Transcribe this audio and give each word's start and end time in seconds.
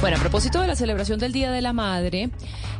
Bueno, 0.00 0.16
a 0.16 0.20
propósito 0.20 0.60
de 0.60 0.68
la 0.68 0.76
celebración 0.76 1.18
del 1.18 1.32
Día 1.32 1.50
de 1.50 1.60
la 1.60 1.72
Madre, 1.72 2.30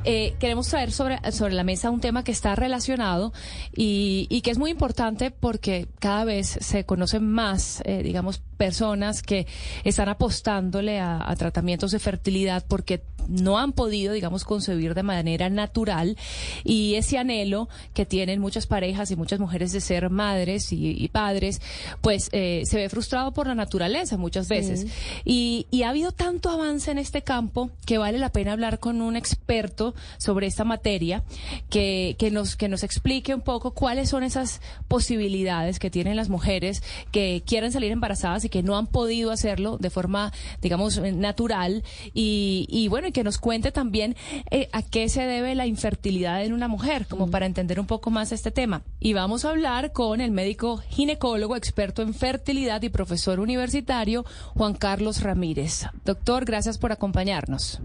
eh, 0.04 0.36
queremos 0.38 0.68
traer 0.68 0.92
sobre, 0.92 1.18
sobre 1.32 1.52
la 1.52 1.64
mesa 1.64 1.90
un 1.90 2.00
tema 2.00 2.22
que 2.22 2.30
está 2.30 2.54
relacionado 2.54 3.32
y, 3.74 4.28
y 4.30 4.42
que 4.42 4.52
es 4.52 4.58
muy 4.58 4.70
importante 4.70 5.32
porque 5.32 5.88
cada 5.98 6.24
vez 6.24 6.46
se 6.60 6.84
conocen 6.84 7.28
más, 7.28 7.82
eh, 7.86 8.04
digamos, 8.04 8.40
personas 8.58 9.22
que 9.22 9.46
están 9.84 10.10
apostándole 10.10 10.98
a, 10.98 11.18
a, 11.26 11.36
tratamientos 11.36 11.92
de 11.92 11.98
fertilidad 11.98 12.64
porque 12.68 13.02
no 13.28 13.58
han 13.58 13.72
podido, 13.72 14.12
digamos, 14.12 14.44
concebir 14.44 14.94
de 14.94 15.02
manera 15.02 15.48
natural 15.50 16.16
y 16.64 16.94
ese 16.94 17.18
anhelo 17.18 17.68
que 17.94 18.06
tienen 18.06 18.40
muchas 18.40 18.66
parejas 18.66 19.10
y 19.10 19.16
muchas 19.16 19.38
mujeres 19.38 19.72
de 19.72 19.80
ser 19.80 20.10
madres 20.10 20.72
y, 20.72 20.90
y 20.90 21.08
padres, 21.08 21.60
pues 22.00 22.30
eh, 22.32 22.62
se 22.64 22.78
ve 22.78 22.88
frustrado 22.88 23.32
por 23.32 23.46
la 23.46 23.54
naturaleza 23.54 24.16
muchas 24.16 24.48
veces. 24.48 24.80
Sí. 24.80 24.88
Y, 25.24 25.66
y 25.70 25.82
ha 25.82 25.90
habido 25.90 26.12
tanto 26.12 26.50
avance 26.50 26.90
en 26.90 26.98
este 26.98 27.22
campo 27.22 27.70
que 27.86 27.98
vale 27.98 28.18
la 28.18 28.32
pena 28.32 28.52
hablar 28.52 28.78
con 28.78 29.02
un 29.02 29.14
experto 29.14 29.94
sobre 30.16 30.46
esta 30.46 30.64
materia 30.64 31.22
que, 31.68 32.16
que, 32.18 32.30
nos, 32.30 32.56
que 32.56 32.68
nos 32.68 32.82
explique 32.82 33.34
un 33.34 33.42
poco 33.42 33.72
cuáles 33.72 34.08
son 34.08 34.22
esas 34.22 34.60
posibilidades 34.88 35.78
que 35.78 35.90
tienen 35.90 36.16
las 36.16 36.30
mujeres 36.30 36.82
que 37.12 37.42
quieren 37.46 37.72
salir 37.72 37.92
embarazadas 37.92 38.44
y 38.44 38.47
que 38.48 38.62
no 38.62 38.76
han 38.76 38.86
podido 38.86 39.30
hacerlo 39.30 39.78
de 39.78 39.90
forma, 39.90 40.32
digamos, 40.60 41.00
natural 41.00 41.82
y, 42.14 42.66
y 42.68 42.88
bueno, 42.88 43.08
y 43.08 43.12
que 43.12 43.24
nos 43.24 43.38
cuente 43.38 43.72
también 43.72 44.16
eh, 44.50 44.68
a 44.72 44.82
qué 44.82 45.08
se 45.08 45.22
debe 45.22 45.54
la 45.54 45.66
infertilidad 45.66 46.44
en 46.44 46.52
una 46.52 46.68
mujer, 46.68 47.06
como 47.08 47.30
para 47.30 47.46
entender 47.46 47.80
un 47.80 47.86
poco 47.86 48.10
más 48.10 48.32
este 48.32 48.50
tema. 48.50 48.82
Y 49.00 49.12
vamos 49.12 49.44
a 49.44 49.50
hablar 49.50 49.92
con 49.92 50.20
el 50.20 50.30
médico 50.30 50.78
ginecólogo, 50.78 51.56
experto 51.56 52.02
en 52.02 52.14
fertilidad 52.14 52.82
y 52.82 52.88
profesor 52.88 53.40
universitario, 53.40 54.24
Juan 54.54 54.74
Carlos 54.74 55.22
Ramírez. 55.22 55.86
Doctor, 56.04 56.44
gracias 56.44 56.78
por 56.78 56.92
acompañarnos. 56.92 57.80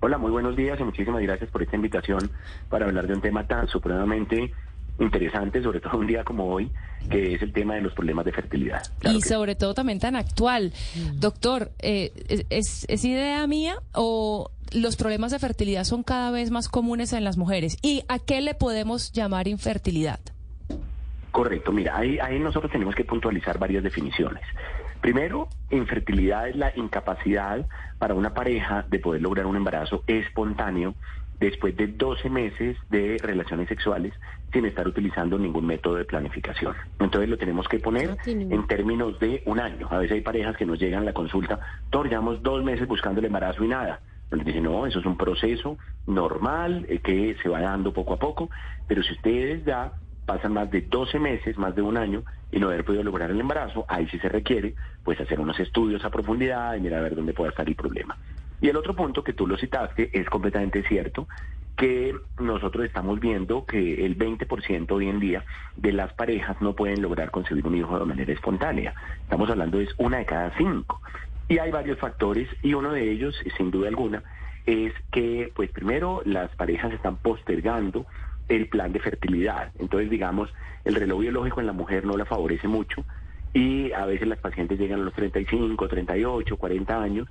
Hola, 0.00 0.18
muy 0.18 0.30
buenos 0.30 0.54
días 0.54 0.78
y 0.78 0.84
muchísimas 0.84 1.22
gracias 1.22 1.50
por 1.50 1.62
esta 1.62 1.76
invitación 1.76 2.30
para 2.68 2.84
hablar 2.84 3.06
de 3.06 3.14
un 3.14 3.22
tema 3.22 3.46
tan 3.46 3.68
supremamente 3.68 4.52
interesante, 4.98 5.62
sobre 5.62 5.80
todo 5.80 5.98
un 5.98 6.06
día 6.06 6.24
como 6.24 6.46
hoy, 6.46 6.70
que 7.10 7.34
es 7.34 7.42
el 7.42 7.52
tema 7.52 7.74
de 7.74 7.82
los 7.82 7.92
problemas 7.92 8.24
de 8.24 8.32
fertilidad. 8.32 8.82
Claro 8.98 9.18
y 9.18 9.22
sobre 9.22 9.52
sí. 9.52 9.58
todo 9.58 9.74
también 9.74 9.98
tan 9.98 10.16
actual. 10.16 10.72
Mm. 10.94 11.20
Doctor, 11.20 11.72
eh, 11.80 12.12
¿es, 12.50 12.86
¿es 12.88 13.04
idea 13.04 13.46
mía 13.46 13.76
o 13.92 14.50
los 14.72 14.96
problemas 14.96 15.32
de 15.32 15.38
fertilidad 15.38 15.84
son 15.84 16.02
cada 16.02 16.30
vez 16.30 16.50
más 16.50 16.68
comunes 16.68 17.12
en 17.12 17.24
las 17.24 17.36
mujeres? 17.36 17.76
¿Y 17.82 18.04
a 18.08 18.18
qué 18.18 18.40
le 18.40 18.54
podemos 18.54 19.12
llamar 19.12 19.48
infertilidad? 19.48 20.20
Correcto, 21.30 21.72
mira, 21.72 21.96
ahí, 21.96 22.18
ahí 22.20 22.38
nosotros 22.38 22.70
tenemos 22.70 22.94
que 22.94 23.04
puntualizar 23.04 23.58
varias 23.58 23.82
definiciones. 23.82 24.44
Primero, 25.00 25.48
infertilidad 25.70 26.48
es 26.48 26.56
la 26.56 26.72
incapacidad 26.76 27.66
para 27.98 28.14
una 28.14 28.32
pareja 28.32 28.86
de 28.88 29.00
poder 29.00 29.20
lograr 29.20 29.44
un 29.46 29.56
embarazo 29.56 30.04
espontáneo 30.06 30.94
después 31.40 31.76
de 31.76 31.88
12 31.88 32.30
meses 32.30 32.76
de 32.90 33.18
relaciones 33.22 33.68
sexuales 33.68 34.12
sin 34.52 34.66
estar 34.66 34.86
utilizando 34.86 35.38
ningún 35.38 35.66
método 35.66 35.96
de 35.96 36.04
planificación. 36.04 36.74
Entonces 37.00 37.28
lo 37.28 37.36
tenemos 37.36 37.66
que 37.68 37.80
poner 37.80 38.16
en 38.26 38.66
términos 38.66 39.18
de 39.18 39.42
un 39.46 39.58
año. 39.58 39.88
A 39.90 39.98
veces 39.98 40.16
hay 40.16 40.20
parejas 40.20 40.56
que 40.56 40.66
nos 40.66 40.78
llegan 40.78 41.02
a 41.02 41.06
la 41.06 41.12
consulta, 41.12 41.60
Tor, 41.90 42.08
llevamos 42.08 42.42
dos 42.42 42.62
meses 42.62 42.86
buscando 42.86 43.20
el 43.20 43.26
embarazo 43.26 43.64
y 43.64 43.68
nada. 43.68 44.00
Nos 44.30 44.44
dicen, 44.44 44.64
no, 44.64 44.86
eso 44.86 45.00
es 45.00 45.06
un 45.06 45.16
proceso 45.16 45.78
normal 46.06 46.86
eh, 46.88 46.98
que 46.98 47.36
se 47.42 47.48
va 47.48 47.60
dando 47.60 47.92
poco 47.92 48.14
a 48.14 48.18
poco, 48.18 48.50
pero 48.88 49.02
si 49.02 49.12
ustedes 49.12 49.64
ya 49.64 49.92
pasan 50.26 50.54
más 50.54 50.70
de 50.70 50.82
12 50.82 51.18
meses, 51.18 51.58
más 51.58 51.74
de 51.74 51.82
un 51.82 51.96
año, 51.96 52.24
y 52.50 52.58
no 52.58 52.68
haber 52.68 52.84
podido 52.84 53.02
lograr 53.02 53.30
el 53.30 53.40
embarazo, 53.40 53.84
ahí 53.88 54.06
sí 54.08 54.18
se 54.18 54.28
requiere 54.28 54.74
pues 55.02 55.20
hacer 55.20 55.40
unos 55.40 55.58
estudios 55.58 56.04
a 56.04 56.10
profundidad 56.10 56.74
y 56.76 56.80
mirar 56.80 57.00
a 57.00 57.02
ver 57.02 57.16
dónde 57.16 57.34
puede 57.34 57.50
estar 57.50 57.68
el 57.68 57.74
problema. 57.74 58.16
Y 58.60 58.68
el 58.68 58.76
otro 58.76 58.94
punto 58.94 59.22
que 59.24 59.32
tú 59.32 59.46
lo 59.46 59.56
citaste 59.56 60.10
es 60.12 60.28
completamente 60.28 60.82
cierto, 60.84 61.28
que 61.76 62.14
nosotros 62.38 62.84
estamos 62.84 63.18
viendo 63.18 63.64
que 63.66 64.06
el 64.06 64.16
20% 64.16 64.90
hoy 64.92 65.08
en 65.08 65.18
día 65.18 65.44
de 65.76 65.92
las 65.92 66.12
parejas 66.12 66.60
no 66.60 66.74
pueden 66.74 67.02
lograr 67.02 67.30
concebir 67.30 67.66
un 67.66 67.76
hijo 67.76 67.98
de 67.98 68.04
manera 68.04 68.32
espontánea. 68.32 68.94
Estamos 69.22 69.50
hablando 69.50 69.80
es 69.80 69.90
una 69.98 70.18
de 70.18 70.26
cada 70.26 70.56
cinco. 70.56 71.00
Y 71.48 71.58
hay 71.58 71.70
varios 71.70 71.98
factores 71.98 72.48
y 72.62 72.74
uno 72.74 72.92
de 72.92 73.10
ellos, 73.10 73.36
sin 73.56 73.70
duda 73.70 73.88
alguna, 73.88 74.22
es 74.66 74.94
que, 75.10 75.52
pues 75.54 75.70
primero, 75.70 76.22
las 76.24 76.54
parejas 76.56 76.92
están 76.92 77.16
postergando 77.16 78.06
el 78.48 78.68
plan 78.68 78.92
de 78.92 79.00
fertilidad. 79.00 79.72
Entonces, 79.78 80.10
digamos, 80.10 80.52
el 80.84 80.94
reloj 80.94 81.20
biológico 81.20 81.60
en 81.60 81.66
la 81.66 81.72
mujer 81.72 82.04
no 82.04 82.16
la 82.16 82.24
favorece 82.24 82.68
mucho 82.68 83.04
y 83.52 83.92
a 83.92 84.04
veces 84.04 84.28
las 84.28 84.38
pacientes 84.38 84.78
llegan 84.78 85.00
a 85.00 85.04
los 85.04 85.14
35, 85.14 85.88
38, 85.88 86.56
40 86.56 87.02
años 87.02 87.28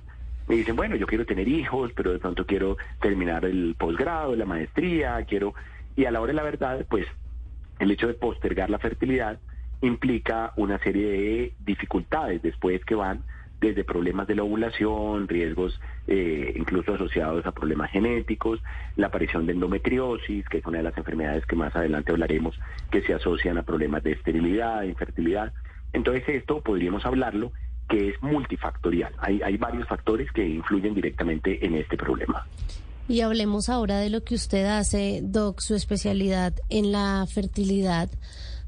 y 0.48 0.56
dicen, 0.56 0.76
bueno, 0.76 0.96
yo 0.96 1.06
quiero 1.06 1.24
tener 1.24 1.48
hijos, 1.48 1.92
pero 1.94 2.12
de 2.12 2.18
pronto 2.18 2.46
quiero 2.46 2.76
terminar 3.00 3.44
el 3.44 3.74
posgrado, 3.78 4.36
la 4.36 4.44
maestría, 4.44 5.24
quiero... 5.26 5.54
Y 5.96 6.06
a 6.06 6.10
la 6.10 6.20
hora 6.20 6.32
de 6.32 6.36
la 6.36 6.42
verdad, 6.42 6.86
pues 6.88 7.06
el 7.78 7.90
hecho 7.90 8.08
de 8.08 8.14
postergar 8.14 8.68
la 8.68 8.78
fertilidad 8.78 9.38
implica 9.80 10.52
una 10.56 10.78
serie 10.78 11.10
de 11.10 11.52
dificultades 11.64 12.42
después 12.42 12.84
que 12.84 12.94
van 12.94 13.22
desde 13.60 13.84
problemas 13.84 14.26
de 14.26 14.34
la 14.34 14.42
ovulación, 14.42 15.28
riesgos 15.28 15.80
eh, 16.06 16.52
incluso 16.56 16.94
asociados 16.94 17.46
a 17.46 17.52
problemas 17.52 17.90
genéticos, 17.90 18.60
la 18.96 19.06
aparición 19.06 19.46
de 19.46 19.52
endometriosis, 19.52 20.46
que 20.48 20.58
es 20.58 20.66
una 20.66 20.78
de 20.78 20.84
las 20.84 20.98
enfermedades 20.98 21.46
que 21.46 21.56
más 21.56 21.74
adelante 21.74 22.12
hablaremos, 22.12 22.58
que 22.90 23.02
se 23.02 23.14
asocian 23.14 23.56
a 23.56 23.62
problemas 23.62 24.02
de 24.02 24.12
esterilidad, 24.12 24.82
infertilidad. 24.82 25.52
Entonces 25.92 26.28
esto 26.28 26.60
podríamos 26.60 27.06
hablarlo 27.06 27.52
que 27.94 28.08
es 28.08 28.22
multifactorial. 28.22 29.12
Hay, 29.18 29.40
hay 29.40 29.56
varios 29.56 29.86
factores 29.86 30.30
que 30.32 30.44
influyen 30.44 30.94
directamente 30.94 31.64
en 31.64 31.76
este 31.76 31.96
problema. 31.96 32.44
Y 33.06 33.20
hablemos 33.20 33.68
ahora 33.68 33.98
de 33.98 34.10
lo 34.10 34.24
que 34.24 34.34
usted 34.34 34.66
hace, 34.66 35.20
Doc, 35.22 35.60
su 35.60 35.76
especialidad 35.76 36.54
en 36.70 36.90
la 36.90 37.24
fertilidad 37.32 38.10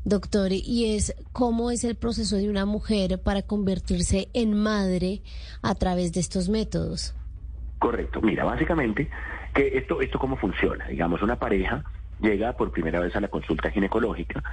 doctor, 0.04 0.53
y 0.53 0.94
es 0.94 1.16
cómo 1.32 1.72
es 1.72 1.82
el 1.82 1.97
proceso 1.97 2.36
de 2.36 2.48
una 2.48 2.65
mujer 2.65 3.20
para 3.20 3.42
convertirse 3.42 4.28
en 4.34 4.54
madre 4.54 5.22
a 5.62 5.75
través 5.75 6.12
de 6.12 6.20
estos 6.20 6.48
métodos. 6.48 7.12
Correcto. 7.81 8.20
Mira, 8.22 8.44
básicamente, 8.44 9.10
que 9.53 9.76
esto, 9.76 10.00
esto 10.00 10.20
cómo 10.20 10.36
funciona. 10.36 10.86
Digamos, 10.86 11.22
una 11.22 11.36
pareja 11.36 11.82
llega 12.20 12.53
por 12.53 12.70
primera 12.70 13.00
vez 13.00 13.16
a 13.16 13.20
la 13.20 13.26
consulta 13.26 13.72
ginecológica, 13.72 14.44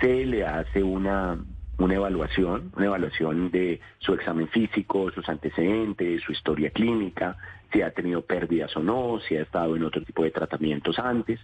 se 0.00 0.24
le 0.24 0.46
hace 0.46 0.82
una, 0.82 1.38
una 1.78 1.94
evaluación, 1.94 2.72
una 2.76 2.86
evaluación 2.86 3.50
de 3.50 3.80
su 3.98 4.14
examen 4.14 4.48
físico, 4.48 5.10
sus 5.10 5.28
antecedentes, 5.28 6.22
su 6.22 6.32
historia 6.32 6.70
clínica, 6.70 7.36
si 7.72 7.82
ha 7.82 7.90
tenido 7.90 8.22
pérdidas 8.22 8.76
o 8.76 8.82
no, 8.82 9.18
si 9.26 9.36
ha 9.36 9.42
estado 9.42 9.76
en 9.76 9.84
otro 9.84 10.02
tipo 10.02 10.22
de 10.22 10.30
tratamientos 10.30 10.98
antes 10.98 11.40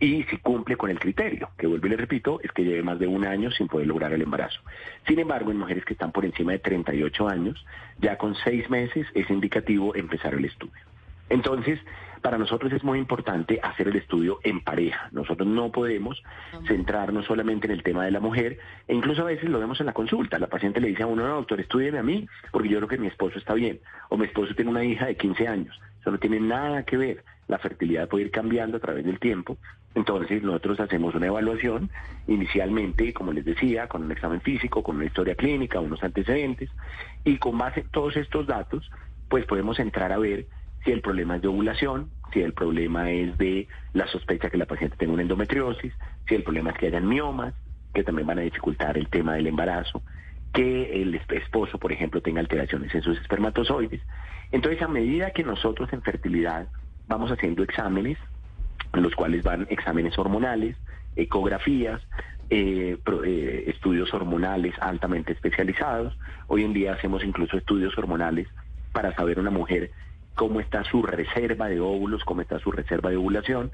y 0.00 0.24
si 0.24 0.38
cumple 0.38 0.76
con 0.76 0.90
el 0.90 0.98
criterio, 0.98 1.50
que 1.56 1.66
vuelvo 1.66 1.86
y 1.86 1.90
le 1.90 1.96
repito, 1.96 2.40
es 2.42 2.50
que 2.52 2.64
lleve 2.64 2.82
más 2.82 2.98
de 2.98 3.06
un 3.06 3.24
año 3.24 3.50
sin 3.50 3.68
poder 3.68 3.86
lograr 3.86 4.12
el 4.12 4.22
embarazo. 4.22 4.60
Sin 5.06 5.18
embargo, 5.18 5.50
en 5.50 5.58
mujeres 5.58 5.84
que 5.84 5.94
están 5.94 6.12
por 6.12 6.24
encima 6.24 6.52
de 6.52 6.58
38 6.58 7.28
años, 7.28 7.64
ya 8.00 8.18
con 8.18 8.34
seis 8.34 8.68
meses 8.68 9.06
es 9.14 9.30
indicativo 9.30 9.94
empezar 9.94 10.34
el 10.34 10.44
estudio. 10.44 10.82
Entonces, 11.28 11.80
para 12.24 12.38
nosotros 12.38 12.72
es 12.72 12.82
muy 12.82 12.98
importante 12.98 13.60
hacer 13.62 13.88
el 13.88 13.96
estudio 13.96 14.38
en 14.44 14.62
pareja. 14.62 15.08
Nosotros 15.12 15.46
no 15.46 15.70
podemos 15.70 16.22
centrarnos 16.66 17.26
solamente 17.26 17.66
en 17.66 17.72
el 17.74 17.82
tema 17.82 18.06
de 18.06 18.10
la 18.10 18.20
mujer, 18.20 18.58
e 18.88 18.94
incluso 18.94 19.20
a 19.20 19.26
veces 19.26 19.50
lo 19.50 19.58
vemos 19.58 19.78
en 19.80 19.86
la 19.86 19.92
consulta. 19.92 20.38
La 20.38 20.46
paciente 20.46 20.80
le 20.80 20.88
dice 20.88 21.02
a 21.02 21.06
uno, 21.06 21.28
no, 21.28 21.34
doctor, 21.34 21.60
estúdieme 21.60 21.98
a 21.98 22.02
mí, 22.02 22.26
porque 22.50 22.70
yo 22.70 22.78
creo 22.78 22.88
que 22.88 22.96
mi 22.96 23.08
esposo 23.08 23.38
está 23.38 23.52
bien, 23.52 23.80
o 24.08 24.16
mi 24.16 24.24
esposo 24.24 24.54
tiene 24.54 24.70
una 24.70 24.82
hija 24.82 25.04
de 25.04 25.16
15 25.16 25.48
años. 25.48 25.78
Eso 26.00 26.10
no 26.10 26.18
tiene 26.18 26.40
nada 26.40 26.84
que 26.84 26.96
ver. 26.96 27.24
La 27.46 27.58
fertilidad 27.58 28.08
puede 28.08 28.24
ir 28.24 28.30
cambiando 28.30 28.78
a 28.78 28.80
través 28.80 29.04
del 29.04 29.18
tiempo. 29.18 29.58
Entonces 29.94 30.42
nosotros 30.42 30.80
hacemos 30.80 31.14
una 31.14 31.26
evaluación 31.26 31.90
inicialmente, 32.26 33.12
como 33.12 33.34
les 33.34 33.44
decía, 33.44 33.86
con 33.86 34.02
un 34.02 34.12
examen 34.12 34.40
físico, 34.40 34.82
con 34.82 34.96
una 34.96 35.04
historia 35.04 35.34
clínica, 35.34 35.78
unos 35.78 36.02
antecedentes, 36.02 36.70
y 37.22 37.36
con 37.36 37.58
base 37.58 37.80
en 37.80 37.88
todos 37.90 38.16
estos 38.16 38.46
datos, 38.46 38.90
pues 39.28 39.44
podemos 39.44 39.78
entrar 39.78 40.10
a 40.10 40.16
ver 40.16 40.46
si 40.84 40.92
el 40.92 41.00
problema 41.00 41.36
es 41.36 41.42
de 41.42 41.48
ovulación, 41.48 42.10
si 42.32 42.40
el 42.40 42.52
problema 42.52 43.10
es 43.10 43.36
de 43.38 43.68
la 43.92 44.06
sospecha 44.08 44.50
que 44.50 44.58
la 44.58 44.66
paciente 44.66 44.96
tenga 44.96 45.12
una 45.12 45.22
endometriosis, 45.22 45.92
si 46.28 46.34
el 46.34 46.42
problema 46.42 46.70
es 46.70 46.78
que 46.78 46.86
hayan 46.88 47.08
miomas, 47.08 47.54
que 47.94 48.04
también 48.04 48.26
van 48.26 48.38
a 48.38 48.42
dificultar 48.42 48.98
el 48.98 49.08
tema 49.08 49.34
del 49.34 49.46
embarazo, 49.46 50.02
que 50.52 51.02
el 51.02 51.14
esposo, 51.14 51.78
por 51.78 51.92
ejemplo, 51.92 52.20
tenga 52.20 52.40
alteraciones 52.40 52.94
en 52.94 53.02
sus 53.02 53.18
espermatozoides. 53.20 54.00
Entonces, 54.52 54.82
a 54.82 54.88
medida 54.88 55.30
que 55.30 55.42
nosotros 55.42 55.92
en 55.92 56.02
fertilidad 56.02 56.68
vamos 57.08 57.30
haciendo 57.30 57.62
exámenes, 57.62 58.18
en 58.92 59.02
los 59.02 59.14
cuales 59.14 59.42
van 59.42 59.66
exámenes 59.70 60.16
hormonales, 60.18 60.76
ecografías, 61.16 62.00
eh, 62.50 62.98
pro, 63.02 63.24
eh, 63.24 63.70
estudios 63.70 64.12
hormonales 64.12 64.74
altamente 64.80 65.32
especializados. 65.32 66.16
Hoy 66.46 66.62
en 66.64 66.72
día 66.72 66.92
hacemos 66.92 67.24
incluso 67.24 67.56
estudios 67.56 67.96
hormonales 67.96 68.48
para 68.92 69.14
saber 69.14 69.40
una 69.40 69.50
mujer 69.50 69.90
cómo 70.34 70.60
está 70.60 70.84
su 70.84 71.02
reserva 71.02 71.68
de 71.68 71.80
óvulos, 71.80 72.24
cómo 72.24 72.40
está 72.40 72.58
su 72.58 72.70
reserva 72.70 73.10
de 73.10 73.16
ovulación. 73.16 73.70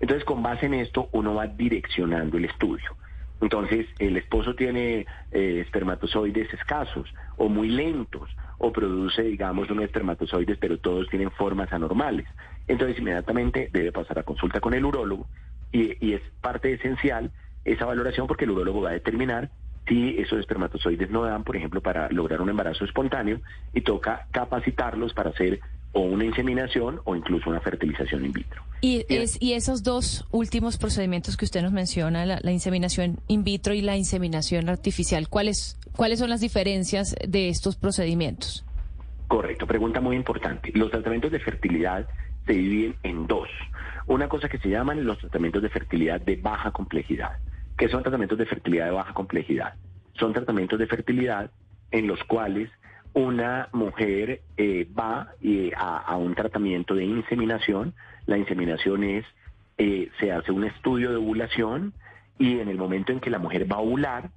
Entonces, 0.00 0.24
con 0.24 0.42
base 0.42 0.66
en 0.66 0.74
esto, 0.74 1.08
uno 1.12 1.34
va 1.34 1.46
direccionando 1.46 2.36
el 2.36 2.44
estudio. 2.44 2.96
Entonces, 3.40 3.86
el 3.98 4.16
esposo 4.16 4.54
tiene 4.54 5.06
eh, 5.30 5.62
espermatozoides 5.64 6.52
escasos 6.52 7.12
o 7.36 7.48
muy 7.48 7.68
lentos 7.68 8.28
o 8.58 8.72
produce, 8.72 9.22
digamos, 9.22 9.70
unos 9.70 9.84
espermatozoides, 9.84 10.58
pero 10.58 10.78
todos 10.78 11.08
tienen 11.08 11.30
formas 11.30 11.72
anormales. 11.72 12.26
Entonces, 12.66 12.98
inmediatamente 12.98 13.70
debe 13.72 13.92
pasar 13.92 14.18
a 14.18 14.24
consulta 14.24 14.60
con 14.60 14.74
el 14.74 14.84
urólogo 14.84 15.26
y, 15.70 16.04
y 16.04 16.14
es 16.14 16.22
parte 16.40 16.72
esencial 16.72 17.30
esa 17.64 17.84
valoración 17.84 18.26
porque 18.26 18.44
el 18.44 18.52
urólogo 18.52 18.82
va 18.82 18.90
a 18.90 18.94
determinar 18.94 19.50
si 19.88 20.18
esos 20.18 20.38
espermatozoides 20.38 21.10
no 21.10 21.22
dan, 21.22 21.44
por 21.44 21.56
ejemplo, 21.56 21.80
para 21.80 22.08
lograr 22.10 22.42
un 22.42 22.50
embarazo 22.50 22.84
espontáneo 22.84 23.40
y 23.72 23.80
toca 23.80 24.26
capacitarlos 24.32 25.14
para 25.14 25.30
hacer 25.30 25.60
o 25.92 26.00
una 26.00 26.24
inseminación 26.24 27.00
o 27.04 27.16
incluso 27.16 27.50
una 27.50 27.60
fertilización 27.60 28.24
in 28.24 28.32
vitro. 28.32 28.62
Y, 28.80 29.04
es, 29.08 29.40
y 29.40 29.54
esos 29.54 29.82
dos 29.82 30.24
últimos 30.30 30.78
procedimientos 30.78 31.36
que 31.36 31.44
usted 31.44 31.62
nos 31.62 31.72
menciona, 31.72 32.26
la, 32.26 32.52
inseminación 32.52 33.18
in 33.26 33.42
vitro 33.42 33.74
y 33.74 33.80
la 33.80 33.96
inseminación 33.96 34.68
artificial, 34.68 35.28
¿cuáles, 35.28 35.78
¿cuáles 35.96 36.20
son 36.20 36.30
las 36.30 36.40
diferencias 36.40 37.16
de 37.26 37.48
estos 37.48 37.76
procedimientos? 37.76 38.64
Correcto, 39.26 39.66
pregunta 39.66 40.00
muy 40.00 40.16
importante. 40.16 40.70
Los 40.74 40.90
tratamientos 40.90 41.32
de 41.32 41.40
fertilidad 41.40 42.06
se 42.46 42.52
dividen 42.52 42.94
en 43.02 43.26
dos. 43.26 43.48
Una 44.06 44.28
cosa 44.28 44.48
que 44.48 44.58
se 44.58 44.70
llaman 44.70 45.04
los 45.04 45.18
tratamientos 45.18 45.62
de 45.62 45.68
fertilidad 45.68 46.20
de 46.20 46.36
baja 46.36 46.70
complejidad. 46.70 47.38
¿Qué 47.76 47.88
son 47.88 48.02
tratamientos 48.02 48.38
de 48.38 48.46
fertilidad 48.46 48.86
de 48.86 48.92
baja 48.92 49.12
complejidad? 49.12 49.74
Son 50.14 50.32
tratamientos 50.32 50.78
de 50.78 50.86
fertilidad 50.86 51.50
en 51.90 52.06
los 52.06 52.22
cuales 52.24 52.70
una 53.14 53.68
mujer 53.72 54.42
eh, 54.56 54.86
va 54.98 55.32
eh, 55.40 55.72
a, 55.76 56.16
un 56.16 56.34
tratamiento 56.34 56.94
de 56.94 57.04
inseminación. 57.04 57.94
La 58.26 58.38
inseminación 58.38 59.04
es, 59.04 59.24
eh, 59.78 60.10
se 60.20 60.32
hace 60.32 60.52
un 60.52 60.64
estudio 60.64 61.10
de 61.10 61.16
ovulación 61.16 61.94
y 62.38 62.60
en 62.60 62.68
el 62.68 62.76
momento 62.76 63.12
en 63.12 63.20
que 63.20 63.30
la 63.30 63.38
mujer 63.38 63.70
va 63.70 63.76
a 63.76 63.80
ovular, 63.80 64.30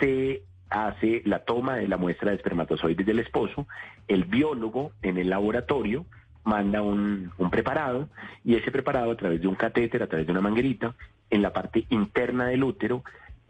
se 0.00 0.42
hace 0.70 1.22
la 1.24 1.44
toma 1.44 1.76
de 1.76 1.88
la 1.88 1.96
muestra 1.96 2.30
de 2.30 2.36
espermatozoides 2.36 3.06
del 3.06 3.20
esposo, 3.20 3.66
el 4.06 4.24
biólogo 4.24 4.92
en 5.02 5.16
el 5.18 5.30
laboratorio 5.30 6.04
manda 6.44 6.82
un, 6.82 7.30
un, 7.38 7.50
preparado 7.50 8.08
y 8.44 8.54
ese 8.54 8.70
preparado 8.70 9.10
a 9.10 9.16
través 9.16 9.40
de 9.40 9.48
un 9.48 9.54
catéter, 9.54 10.02
a 10.02 10.06
través 10.06 10.26
de 10.26 10.32
una 10.32 10.40
manguerita, 10.40 10.94
en 11.30 11.42
la 11.42 11.52
parte 11.52 11.84
interna 11.90 12.46
del 12.46 12.64
útero, 12.64 13.02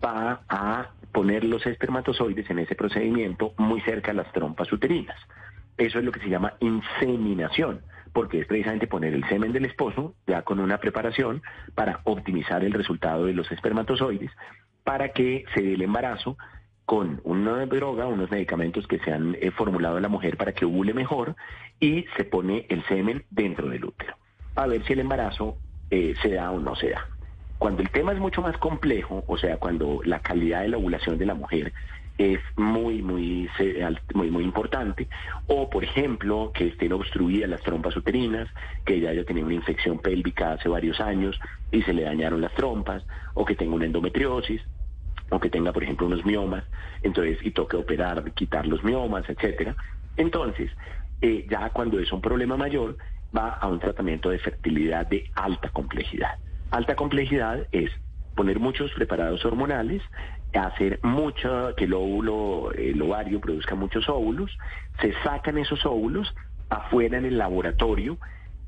va 0.05 0.43
a 0.49 0.91
poner 1.13 1.45
los 1.45 1.67
espermatozoides 1.67 2.49
en 2.51 2.61
ese 2.61 2.75
procedimiento 2.75 3.55
muy 3.57 3.81
cerca 3.83 4.13
de 4.13 4.19
las 4.19 4.33
trompas 4.33 4.73
uterinas. 4.73 5.17
Eso 5.77 5.99
es 5.99 6.05
lo 6.05 6.13
que 6.13 6.21
se 6.21 6.29
llama 6.29 6.55
inseminación, 6.61 7.83
porque 8.13 8.41
es 8.41 8.47
precisamente 8.47 8.87
poner 8.87 9.15
el 9.15 9.27
semen 9.29 9.53
del 9.53 9.65
esposo 9.65 10.15
ya 10.27 10.43
con 10.43 10.61
una 10.61 10.79
preparación 10.79 11.43
para 11.75 12.01
optimizar 12.05 12.65
el 12.65 12.73
resultado 12.73 13.27
de 13.27 13.33
los 13.33 13.51
espermatozoides, 13.53 14.31
para 14.85 15.11
que 15.11 15.45
se 15.55 15.63
dé 15.63 15.75
el 15.75 15.83
embarazo 15.83 16.37
con 16.85 17.21
una 17.25 17.67
droga, 17.67 18.07
unos 18.07 18.31
medicamentos 18.31 18.87
que 18.87 18.99
se 19.01 19.13
han 19.13 19.37
eh, 19.41 19.51
formulado 19.51 19.99
a 19.99 20.01
la 20.01 20.09
mujer 20.09 20.37
para 20.37 20.53
que 20.53 20.65
ovule 20.65 20.95
mejor 20.95 21.37
y 21.79 22.07
se 22.17 22.25
pone 22.25 22.67
el 22.71 22.83
semen 22.87 23.25
dentro 23.31 23.69
del 23.69 23.85
útero, 23.85 24.17
a 24.55 24.67
ver 24.67 24.83
si 24.85 24.95
el 24.95 25.01
embarazo 25.01 25.59
eh, 25.91 26.15
se 26.23 26.31
da 26.31 26.51
o 26.51 26.59
no 26.59 26.75
se 26.77 26.91
da. 26.91 27.07
Cuando 27.59 27.83
el 27.83 27.91
tema 27.91 28.13
es 28.13 28.21
mucho 28.21 28.41
más 28.41 28.57
complejo, 28.59 29.25
o 29.27 29.37
sea, 29.37 29.57
cuando 29.57 30.01
la 30.05 30.21
calidad 30.21 30.63
de 30.63 30.69
la 30.69 30.77
ovulación 30.77 31.19
de 31.19 31.27
la 31.27 31.35
mujer 31.35 31.73
es 32.17 32.41
muy, 32.57 33.01
muy, 33.01 33.49
muy, 34.15 34.31
muy 34.31 34.45
importante, 34.45 35.09
o 35.47 35.71
por 35.71 35.85
ejemplo, 35.85 36.51
que 36.53 36.69
estén 36.69 36.93
obstruidas 36.93 37.49
las 37.49 37.63
trompas 37.63 37.97
uterinas, 37.97 38.49
que 38.85 38.95
ella 38.95 39.11
haya 39.11 39.25
tenido 39.25 39.47
una 39.47 39.55
infección 39.55 39.99
pélvica 39.99 40.53
hace 40.53 40.69
varios 40.69 41.01
años 41.01 41.39
y 41.71 41.83
se 41.83 41.93
le 41.93 42.03
dañaron 42.03 42.41
las 42.41 42.53
trompas, 42.55 43.05
o 43.35 43.45
que 43.45 43.55
tenga 43.55 43.75
una 43.75 43.87
endometriosis, 43.87 44.63
o 45.31 45.39
que 45.39 45.51
tenga, 45.51 45.73
por 45.73 45.85
ejemplo, 45.85 46.07
unos 46.07 46.25
miomas, 46.25 46.65
entonces, 47.03 47.39
y 47.43 47.53
toque 47.53 47.77
operar, 47.77 48.33
quitar 48.33 48.67
los 48.67 48.83
miomas, 48.83 49.29
etcétera. 49.29 49.77
Entonces, 50.17 50.71
eh, 51.21 51.47
ya 51.49 51.71
cuando 51.71 52.01
es 52.01 52.11
un 52.13 52.21
problema 52.21 52.57
mayor, 52.57 52.97
va 53.37 53.51
a 53.51 53.69
un 53.69 53.79
tratamiento 53.79 54.31
de 54.31 54.39
fertilidad 54.39 55.07
de 55.07 55.31
alta 55.35 55.69
complejidad. 55.69 56.39
Alta 56.71 56.97
complejidad 56.97 57.67
es 57.73 57.91
poner 58.35 58.59
muchos 58.59 58.93
preparados 58.93 59.45
hormonales, 59.45 60.03
hacer 60.55 61.01
mucho, 61.03 61.75
que 61.77 61.85
el 61.85 61.95
óvulo, 61.95 62.73
el 62.73 63.01
ovario 63.03 63.41
produzca 63.41 63.75
muchos 63.75 64.09
óvulos, 64.09 64.57
se 65.01 65.13
sacan 65.23 65.59
esos 65.59 65.85
óvulos 65.85 66.35
afuera 66.69 67.19
en 67.19 67.25
el 67.25 67.39
laboratorio, 67.39 68.19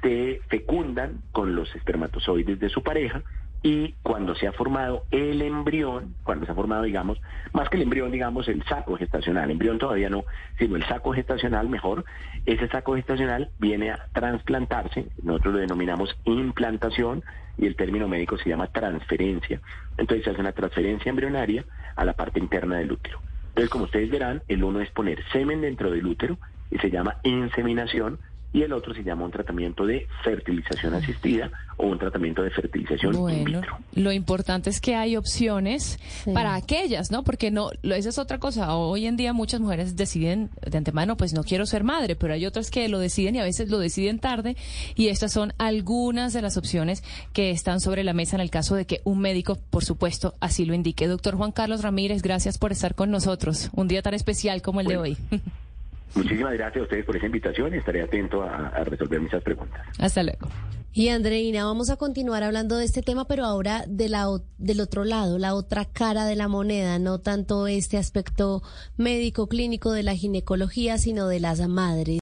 se 0.02 0.40
fecundan 0.48 1.20
con 1.32 1.54
los 1.54 1.74
espermatozoides 1.76 2.58
de 2.58 2.68
su 2.68 2.82
pareja 2.82 3.22
y 3.62 3.94
cuando 4.02 4.34
se 4.34 4.46
ha 4.46 4.52
formado 4.52 5.04
el 5.10 5.42
embrión, 5.42 6.14
cuando 6.22 6.46
se 6.46 6.52
ha 6.52 6.54
formado, 6.54 6.82
digamos, 6.84 7.20
más 7.52 7.68
que 7.68 7.76
el 7.76 7.82
embrión, 7.82 8.10
digamos, 8.10 8.48
el 8.48 8.62
saco 8.64 8.96
gestacional, 8.96 9.44
el 9.44 9.50
embrión 9.52 9.78
todavía 9.78 10.08
no, 10.08 10.24
sino 10.58 10.76
el 10.76 10.84
saco 10.86 11.12
gestacional 11.12 11.68
mejor, 11.68 12.04
ese 12.46 12.68
saco 12.68 12.94
gestacional 12.94 13.50
viene 13.58 13.90
a 13.90 14.06
trasplantarse, 14.12 15.06
nosotros 15.22 15.54
lo 15.54 15.60
denominamos 15.60 16.16
implantación 16.24 17.22
y 17.58 17.66
el 17.66 17.76
término 17.76 18.08
médico 18.08 18.38
se 18.38 18.48
llama 18.48 18.68
transferencia. 18.68 19.60
Entonces 19.98 20.24
se 20.24 20.30
hace 20.30 20.40
una 20.40 20.52
transferencia 20.52 21.10
embrionaria 21.10 21.64
a 21.96 22.04
la 22.06 22.14
parte 22.14 22.40
interna 22.40 22.78
del 22.78 22.92
útero. 22.92 23.20
Entonces, 23.48 23.68
como 23.68 23.84
ustedes 23.84 24.10
verán, 24.10 24.42
el 24.48 24.64
uno 24.64 24.80
es 24.80 24.90
poner 24.90 25.22
semen 25.32 25.60
dentro 25.60 25.90
del 25.90 26.06
útero 26.06 26.38
y 26.70 26.78
se 26.78 26.90
llama 26.90 27.16
inseminación 27.24 28.18
y 28.52 28.62
el 28.62 28.72
otro 28.72 28.94
se 28.94 29.04
llama 29.04 29.24
un 29.24 29.30
tratamiento 29.30 29.86
de 29.86 30.06
fertilización 30.24 30.94
asistida 30.94 31.50
o 31.76 31.86
un 31.86 31.98
tratamiento 31.98 32.42
de 32.42 32.50
fertilización 32.50 33.30
in 33.30 33.44
vitro. 33.44 33.78
Lo 33.94 34.12
importante 34.12 34.70
es 34.70 34.80
que 34.80 34.96
hay 34.96 35.16
opciones 35.16 35.98
para 36.34 36.54
aquellas, 36.54 37.10
¿no? 37.10 37.22
Porque 37.22 37.50
no, 37.50 37.70
esa 37.82 38.08
es 38.08 38.18
otra 38.18 38.38
cosa. 38.38 38.74
Hoy 38.74 39.06
en 39.06 39.16
día 39.16 39.32
muchas 39.32 39.60
mujeres 39.60 39.96
deciden 39.96 40.50
de 40.68 40.76
antemano, 40.76 41.16
pues 41.16 41.32
no 41.32 41.44
quiero 41.44 41.64
ser 41.64 41.84
madre, 41.84 42.16
pero 42.16 42.34
hay 42.34 42.44
otras 42.44 42.70
que 42.70 42.88
lo 42.88 42.98
deciden 42.98 43.36
y 43.36 43.38
a 43.38 43.44
veces 43.44 43.70
lo 43.70 43.78
deciden 43.78 44.18
tarde 44.18 44.56
y 44.96 45.08
estas 45.08 45.32
son 45.32 45.52
algunas 45.58 46.32
de 46.32 46.42
las 46.42 46.56
opciones 46.56 47.04
que 47.32 47.50
están 47.50 47.80
sobre 47.80 48.04
la 48.04 48.12
mesa 48.12 48.36
en 48.36 48.40
el 48.42 48.50
caso 48.50 48.74
de 48.74 48.84
que 48.84 49.00
un 49.04 49.20
médico, 49.20 49.58
por 49.70 49.84
supuesto, 49.84 50.34
así 50.40 50.64
lo 50.64 50.74
indique. 50.74 51.06
Doctor 51.06 51.36
Juan 51.36 51.52
Carlos 51.52 51.82
Ramírez, 51.82 52.22
gracias 52.22 52.58
por 52.58 52.72
estar 52.72 52.94
con 52.94 53.10
nosotros. 53.10 53.70
Un 53.74 53.88
día 53.88 54.02
tan 54.02 54.14
especial 54.14 54.60
como 54.60 54.80
el 54.80 54.86
de 54.88 54.96
hoy. 54.96 55.16
Muchísimas 56.14 56.52
gracias 56.54 56.80
a 56.80 56.84
ustedes 56.84 57.04
por 57.04 57.16
esa 57.16 57.26
invitación 57.26 57.74
y 57.74 57.78
estaré 57.78 58.02
atento 58.02 58.42
a, 58.42 58.70
resolver 58.84 59.20
muchas 59.20 59.42
preguntas. 59.42 59.80
Hasta 59.98 60.22
luego. 60.22 60.48
Y 60.92 61.08
Andreina, 61.08 61.64
vamos 61.64 61.88
a 61.88 61.96
continuar 61.96 62.42
hablando 62.42 62.76
de 62.76 62.84
este 62.84 63.00
tema, 63.00 63.28
pero 63.28 63.44
ahora 63.44 63.84
de 63.86 64.08
la, 64.08 64.26
del 64.58 64.80
otro 64.80 65.04
lado, 65.04 65.38
la 65.38 65.54
otra 65.54 65.84
cara 65.84 66.24
de 66.24 66.34
la 66.34 66.48
moneda, 66.48 66.98
no 66.98 67.20
tanto 67.20 67.68
este 67.68 67.96
aspecto 67.96 68.62
médico 68.96 69.48
clínico 69.48 69.92
de 69.92 70.02
la 70.02 70.16
ginecología, 70.16 70.98
sino 70.98 71.28
de 71.28 71.38
las 71.38 71.60
madres. 71.68 72.18